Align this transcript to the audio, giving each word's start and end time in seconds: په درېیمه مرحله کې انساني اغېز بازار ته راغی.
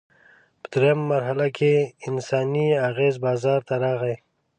په 0.61 0.67
درېیمه 0.73 1.03
مرحله 1.13 1.47
کې 1.57 1.73
انساني 2.07 2.67
اغېز 2.89 3.15
بازار 3.25 3.59
ته 3.67 3.75
راغی. 3.83 4.15